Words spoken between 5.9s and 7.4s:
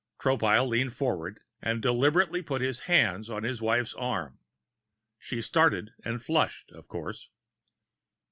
and flushed, of course.